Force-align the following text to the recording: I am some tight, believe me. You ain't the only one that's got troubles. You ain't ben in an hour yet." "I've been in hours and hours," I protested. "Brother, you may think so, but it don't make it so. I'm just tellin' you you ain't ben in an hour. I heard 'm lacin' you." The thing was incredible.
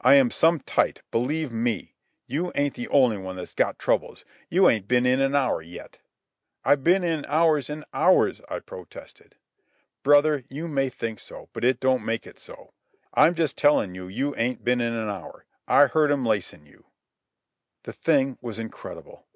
I 0.00 0.14
am 0.14 0.30
some 0.30 0.60
tight, 0.60 1.02
believe 1.10 1.50
me. 1.50 1.96
You 2.28 2.52
ain't 2.54 2.74
the 2.74 2.86
only 2.86 3.18
one 3.18 3.34
that's 3.34 3.52
got 3.52 3.80
troubles. 3.80 4.24
You 4.48 4.68
ain't 4.70 4.86
ben 4.86 5.06
in 5.06 5.20
an 5.20 5.34
hour 5.34 5.60
yet." 5.60 5.98
"I've 6.64 6.84
been 6.84 7.02
in 7.02 7.26
hours 7.26 7.68
and 7.68 7.84
hours," 7.92 8.40
I 8.48 8.60
protested. 8.60 9.34
"Brother, 10.04 10.44
you 10.48 10.68
may 10.68 10.88
think 10.88 11.18
so, 11.18 11.48
but 11.52 11.64
it 11.64 11.80
don't 11.80 12.04
make 12.04 12.28
it 12.28 12.38
so. 12.38 12.74
I'm 13.12 13.34
just 13.34 13.58
tellin' 13.58 13.92
you 13.92 14.06
you 14.06 14.36
ain't 14.36 14.62
ben 14.62 14.80
in 14.80 14.92
an 14.94 15.08
hour. 15.10 15.46
I 15.66 15.86
heard 15.88 16.12
'm 16.12 16.24
lacin' 16.24 16.64
you." 16.64 16.84
The 17.82 17.92
thing 17.92 18.38
was 18.40 18.60
incredible. 18.60 19.26